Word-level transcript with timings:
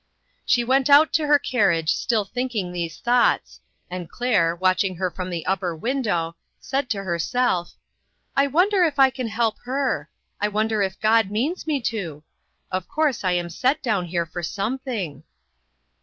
She 0.47 0.63
went 0.63 0.89
out 0.89 1.13
to 1.13 1.27
her 1.27 1.37
carriage 1.37 1.91
still 1.93 2.25
think 2.25 2.55
ing 2.55 2.71
these 2.71 2.97
thoughts, 2.97 3.59
and 3.87 4.09
Claire, 4.09 4.55
watching 4.55 4.95
her 4.95 5.11
from 5.11 5.29
the 5.29 5.45
upper 5.45 5.75
window, 5.75 6.35
said 6.59 6.89
to 6.89 7.03
herself:" 7.03 7.73
I 8.35 8.47
wonder 8.47 8.83
if 8.83 8.97
I 8.97 9.11
can 9.11 9.27
help 9.27 9.59
her? 9.65 10.09
I 10.41 10.47
wonder 10.47 10.81
if 10.81 10.99
God 10.99 11.29
means 11.29 11.67
me 11.67 11.81
to? 11.81 12.23
Of 12.71 12.87
course, 12.87 13.23
I 13.23 13.33
am 13.33 13.51
set 13.51 13.83
down 13.83 14.05
here 14.05 14.25
for 14.25 14.41
something." 14.41 15.21